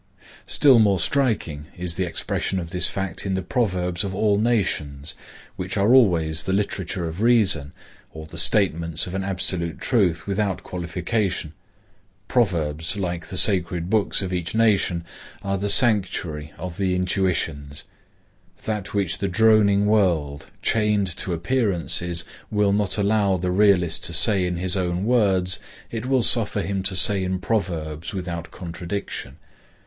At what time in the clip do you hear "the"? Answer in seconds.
1.93-2.05, 3.35-3.43, 6.45-6.53, 8.25-8.39, 13.27-13.37, 15.59-15.69, 16.79-16.95, 19.19-19.27, 23.37-23.51